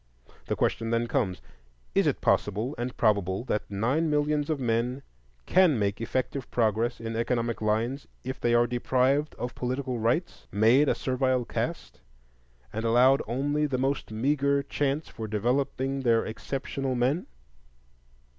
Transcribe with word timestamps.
The 0.47 0.55
question 0.55 0.89
then 0.89 1.05
comes: 1.05 1.43
Is 1.93 2.07
it 2.07 2.21
possible, 2.21 2.73
and 2.75 2.97
probable, 2.97 3.43
that 3.43 3.69
nine 3.69 4.09
millions 4.09 4.49
of 4.49 4.59
men 4.59 5.03
can 5.45 5.77
make 5.77 6.01
effective 6.01 6.49
progress 6.49 6.99
in 6.99 7.15
economic 7.15 7.61
lines 7.61 8.07
if 8.23 8.39
they 8.39 8.55
are 8.55 8.65
deprived 8.65 9.35
of 9.35 9.53
political 9.53 9.99
rights, 9.99 10.47
made 10.51 10.89
a 10.89 10.95
servile 10.95 11.45
caste, 11.45 12.01
and 12.73 12.83
allowed 12.83 13.21
only 13.27 13.67
the 13.67 13.77
most 13.77 14.09
meagre 14.11 14.63
chance 14.63 15.07
for 15.07 15.27
developing 15.27 15.99
their 15.99 16.25
exceptional 16.25 16.95
men? 16.95 17.27